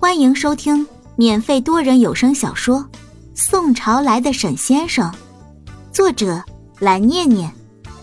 [0.00, 0.86] 欢迎收听
[1.16, 2.78] 免费多人有声小说
[3.34, 5.10] 《宋朝来的沈先生》，
[5.92, 6.40] 作者
[6.78, 7.52] 蓝念念，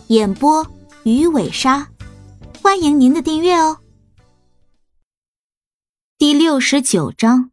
[0.08, 0.68] 演播
[1.04, 1.88] 鱼尾鲨。
[2.62, 3.78] 欢迎您的订阅哦。
[6.18, 7.52] 第六十九章，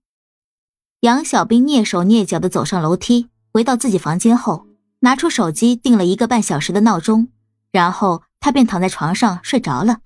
[1.02, 4.66] 杨小兵蹑手蹑脚的走上楼梯，回到自己房间后，
[4.98, 7.28] 拿出手机定了一个半小时的闹钟，
[7.70, 9.98] 然后他便躺在床上睡着了。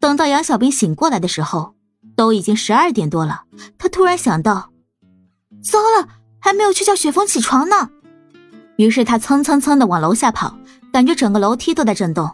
[0.00, 1.76] 等到杨小兵醒过来的时候，
[2.18, 3.44] 都已经十二点多了。
[3.78, 4.70] 他突然想到，
[5.62, 6.08] 糟了，
[6.40, 7.90] 还没有去叫雪峰起床呢。
[8.74, 10.58] 于是他蹭蹭蹭的往楼下跑，
[10.92, 12.28] 感觉整个楼梯都在震动。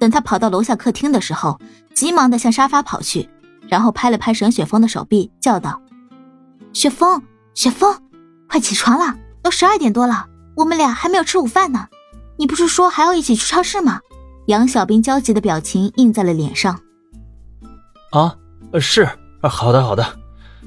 [0.00, 1.60] 等他跑到楼下客厅的时候，
[1.92, 3.28] 急忙的向沙发跑去，
[3.68, 5.78] 然后拍了拍沈雪峰的手臂，叫道
[6.72, 7.22] ：“雪峰，
[7.52, 7.94] 雪峰，
[8.48, 11.86] 快起床了，都十二点多了，我们俩还没有吃午饭呢。
[12.38, 14.00] 你不是说还要一起去超市吗？”
[14.46, 16.80] 杨小兵焦急的表情印在了脸上。
[18.12, 18.34] 啊，
[18.80, 19.08] 是，
[19.40, 20.04] 啊好的好的，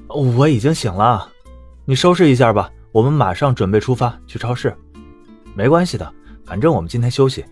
[0.08, 1.28] 我已经醒了，
[1.86, 4.74] 你收拾一下吧，我们马上准备出发去超市。
[5.54, 6.14] 没关系的，
[6.46, 7.44] 反正我们今天休息，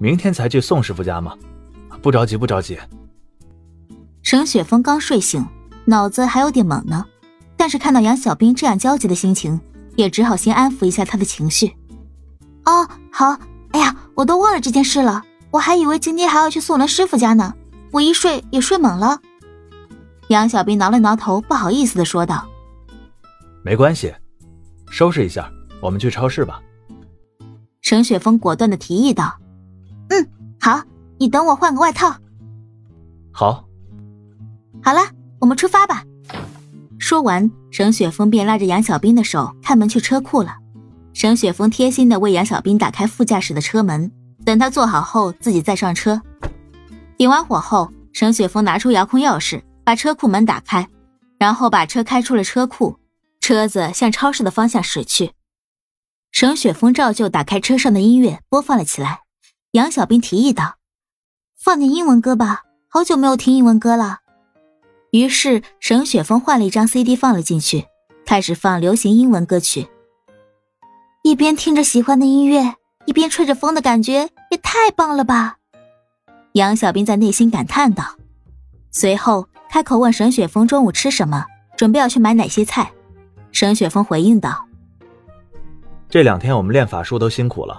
[0.00, 1.36] 明天才去宋师傅家嘛，
[2.02, 2.76] 不着急不着急。
[4.22, 5.46] 沈雪峰刚睡醒，
[5.84, 7.04] 脑子还有点懵呢，
[7.56, 9.60] 但是看到杨小兵这样焦急的心情，
[9.94, 11.76] 也只好先安抚一下他的情绪。
[12.64, 13.38] 哦，好，
[13.70, 17.54] 哎呀，我都忘了这件事了，我还以为今天还要去宋伦师傅家呢。
[17.92, 19.20] 我一睡也睡懵了，
[20.28, 22.46] 杨小兵挠了挠头，不好意思的说道
[23.62, 24.12] ：“没关系，
[24.90, 26.60] 收拾一下，我们去超市吧。”
[27.80, 29.38] 沈雪峰果断的提议道
[30.10, 30.28] ：“嗯，
[30.60, 30.82] 好，
[31.18, 32.16] 你等我换个外套。
[33.30, 33.64] ”“好。
[34.82, 35.00] ”“好了，
[35.38, 36.02] 我们出发吧。”
[36.98, 40.56] 说完，沈雪峰便拉着杨小兵的手开门去车库了。
[41.12, 44.10] 沈雪峰贴心的为杨小兵打开副驾驶的车门，
[44.44, 46.20] 等他坐好后，自己再上车。
[47.16, 50.88] 点完火后，沈雪峰拿出遥控钥匙，把车库门打开，
[51.38, 52.98] 然后把车开出了车库，
[53.40, 55.30] 车子向超市的方向驶去。
[56.32, 59.20] 沈雪峰照旧打开车上的音乐，播放了起来。
[59.70, 60.78] 杨小兵提议道
[61.56, 64.18] ：“放点英文歌吧，好久没有听英文歌了。”
[65.12, 67.86] 于是沈雪峰换了一张 CD 放了进去，
[68.26, 69.86] 开始放流行英文歌曲。
[71.22, 75.58] 一边听着喜欢的音乐，一边吹着风的感觉也太棒了吧！
[76.54, 78.16] 杨小兵在内心感叹道，
[78.90, 79.46] 随后
[79.76, 81.44] 开口问沈雪峰中午吃什么，
[81.76, 82.90] 准备要去买哪些菜。
[83.52, 84.66] 沈雪峰回应道
[86.08, 87.78] ：“这两天我们练法术都辛苦了，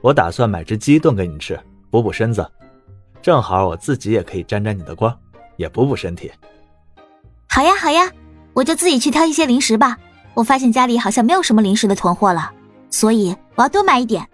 [0.00, 1.60] 我打算买只鸡炖给你吃，
[1.90, 2.50] 补补身子。
[3.20, 5.14] 正好我自己也可以沾沾你的光，
[5.58, 6.32] 也补补身体。”
[7.50, 8.10] 好呀好呀，
[8.54, 9.98] 我就自己去挑一些零食吧。
[10.32, 12.50] 我发现家里好像没有什么零食的囤货了，
[12.88, 14.26] 所以我要多买一点。”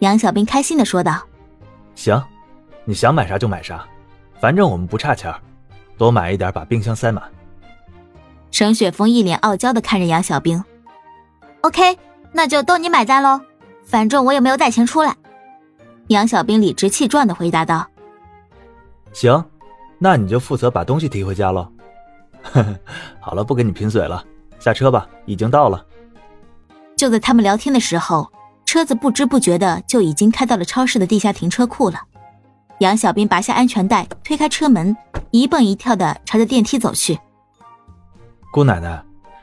[0.00, 1.22] 杨小兵开心的说道。
[1.94, 2.20] “行。”
[2.84, 3.86] 你想买啥就买啥，
[4.40, 5.32] 反正我们不差钱
[5.98, 7.22] 多买一点，把冰箱塞满。
[8.50, 10.64] 沈雪峰一脸傲娇的看着杨小兵
[11.60, 11.98] ，OK，
[12.32, 13.40] 那就都你买单喽，
[13.84, 15.14] 反正我也没有带钱出来。
[16.06, 17.86] 杨小兵理直气壮的回答道
[19.12, 19.44] ：“行，
[19.98, 21.70] 那你就负责把东西提回家喽。
[23.20, 24.24] ”好了，不跟你贫嘴了，
[24.58, 25.84] 下车吧，已经到了。
[26.96, 28.32] 就在他们聊天的时候，
[28.64, 32.00] 车子不知不觉的就已经开到了超市的地下停车库了。
[32.78, 34.96] 杨小兵拔下安全带，推开车门，
[35.30, 37.18] 一蹦一跳的朝着电梯走去。
[38.52, 39.02] 姑奶奶，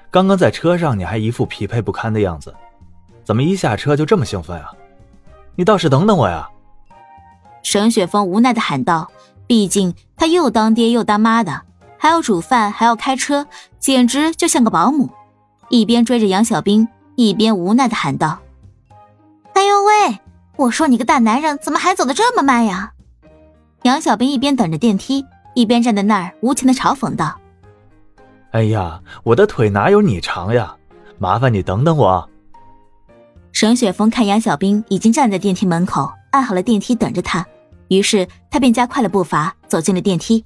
[0.09, 2.53] 刚刚在车上你还一副疲惫不堪的样子，
[3.23, 4.71] 怎么一下车就这么兴奋啊？
[5.55, 6.49] 你倒是等等我呀！
[7.61, 9.11] 沈雪峰无奈的喊道
[9.47, 11.61] ：“毕竟他又当爹又当妈的，
[11.97, 13.47] 还要煮饭，还要开车，
[13.79, 15.09] 简直就像个保姆。”
[15.69, 18.39] 一边追着杨小兵，一边无奈的喊道
[19.53, 20.19] ：“哎呦喂！
[20.57, 22.93] 我说你个大男人，怎么还走得这么慢呀？”
[23.85, 25.23] 杨小兵一边等着电梯，
[25.53, 27.39] 一边站在那儿无情的嘲讽道
[28.49, 30.75] ：“哎呀，我的腿哪有你长呀？
[31.19, 32.27] 麻烦你等等我。”
[33.53, 37.45] 沈雪峰看杨小兵已经站在电梯门口，按好了电梯等着他，
[37.89, 40.43] 于是他便加快了步伐走进了电梯。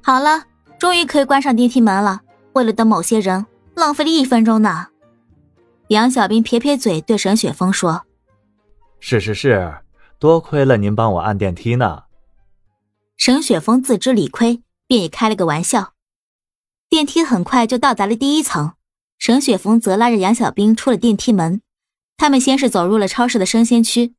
[0.00, 0.44] 好了，
[0.78, 2.20] 终于可以关上电梯门了。
[2.52, 3.44] 为了等某些人，
[3.74, 4.86] 浪费了一分钟呢。
[5.88, 8.02] 杨小兵撇撇嘴，对沈雪峰说
[9.00, 9.74] ：“是是是，
[10.20, 12.02] 多亏了您帮我按电梯呢。”
[13.20, 15.92] 沈雪峰自知理亏，便也开了个玩笑。
[16.88, 18.72] 电梯很快就到达了第一层，
[19.18, 21.60] 沈雪峰则拉着杨小兵出了电梯门。
[22.16, 24.14] 他们先是走入了超市的生鲜区，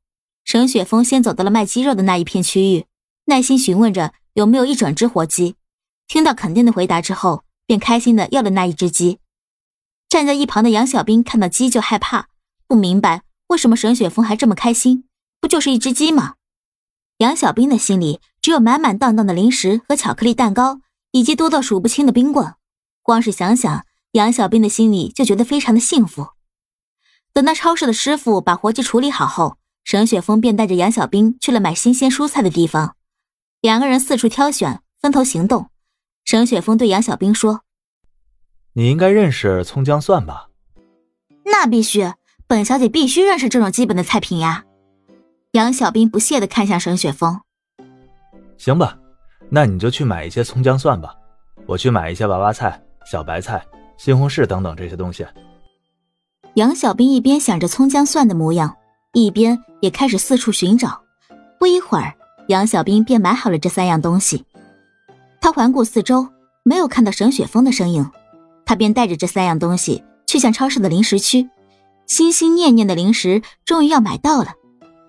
[0.45, 2.85] 沈雪峰先走到了卖鸡肉的那一片区域，
[3.25, 5.55] 耐心询问着有没有一整只活鸡。
[6.07, 9.17] 听到肯定的回答之后，便开心的要了那一只鸡。
[10.07, 12.27] 站在一旁的杨小兵看到鸡就害怕，
[12.67, 15.05] 不明白为什么沈雪峰还这么开心，
[15.39, 16.35] 不就是一只鸡吗？
[17.17, 22.55] 杨小兵的心里只有满满当当的零食和巧克力蛋糕，以及多到数不清的冰棍。
[23.03, 26.29] 光是想想，杨小兵的心里就觉得非常的幸福。
[27.33, 32.95] 等到超市的师傅把活计处理好后，沈雪峰便带着杨小兵去了买新鲜蔬菜的地方。
[33.61, 35.69] 两个人四处挑选，分头行动。
[36.25, 37.61] 沈雪峰对杨小兵说
[38.73, 40.47] ：“你应该认识葱姜蒜吧
[41.45, 42.11] ？”“那必须，
[42.47, 44.65] 本小姐必须认识这种基本的菜品呀。”
[45.53, 47.41] 杨小兵不屑的看向沈雪峰。
[48.61, 48.95] “行吧，
[49.49, 51.15] 那你就去买一些葱姜蒜吧，
[51.65, 52.79] 我去买一些娃娃菜、
[53.09, 53.65] 小白菜、
[53.97, 55.25] 西红柿等等这些东西。”
[56.53, 58.77] 杨小兵一边想着葱姜蒜的模样，
[59.13, 61.01] 一边也开始四处寻找。
[61.57, 62.13] 不一会儿，
[62.49, 64.45] 杨小兵便买好了这三样东西。
[65.41, 66.27] 他环顾四周，
[66.61, 68.07] 没有看到沈雪峰的身影，
[68.63, 71.49] 他便带着这三样东西去向超市的零食区。
[72.05, 74.53] 心心念念的零食终于要买到了，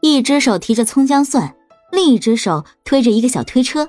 [0.01, 1.55] 一只手提着葱姜蒜，
[1.93, 3.87] 另一只手推着一个小推车。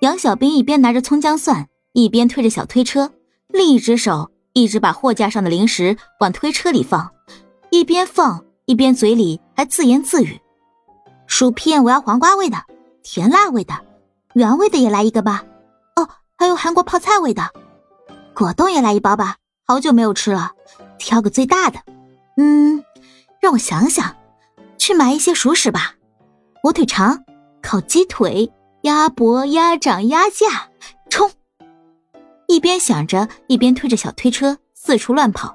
[0.00, 3.12] 杨小兵一边拿着葱姜蒜，一边推着小推车，
[3.46, 4.32] 另一只手。
[4.56, 7.10] 一直把货架上的零食往推车里放，
[7.70, 10.40] 一边放一边嘴里还自言自语
[11.26, 12.56] ：“薯片我要黄瓜味的，
[13.02, 13.74] 甜辣味的，
[14.34, 15.44] 原味的也来一个吧。
[15.96, 16.08] 哦，
[16.38, 17.50] 还有韩国泡菜味的，
[18.32, 20.52] 果冻也来一包吧，好久没有吃了，
[21.00, 21.80] 挑个最大的。
[22.36, 22.84] 嗯，
[23.40, 24.14] 让我想想，
[24.78, 25.96] 去买一些熟食吧，
[26.64, 27.22] 火腿肠、
[27.60, 28.50] 烤鸡腿、
[28.84, 30.70] 鸭脖、鸭掌、鸭架，
[31.10, 31.30] 冲！”
[32.48, 35.54] 一边想着，一边推着小推车四处乱跑。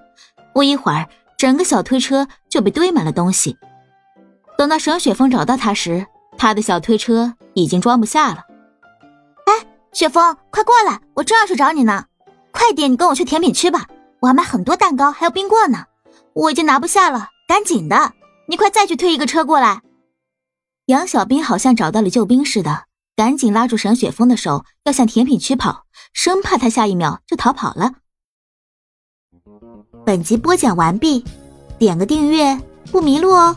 [0.53, 3.57] 不一会儿，整个小推车就被堆满了东西。
[4.55, 6.05] 等到沈雪峰找到他时，
[6.37, 8.45] 他的小推车已经装不下了。
[9.47, 12.05] 哎，雪峰，快过来，我正要去找你呢。
[12.51, 13.87] 快点，你跟我去甜品区吧，
[14.19, 15.85] 我还买很多蛋糕，还有冰棍呢。
[16.33, 18.13] 我已经拿不下了，赶紧的，
[18.47, 19.81] 你快再去推一个车过来。
[20.89, 22.85] 杨小兵好像找到了救兵似的。
[23.15, 27.91] 赶紧拉住沈雪峰的手，要向甜品区跑，生怕他下一秒就逃跑了。
[30.03, 31.23] 本集播讲完毕，
[31.77, 32.59] 点个订阅
[32.91, 33.55] 不迷路哦。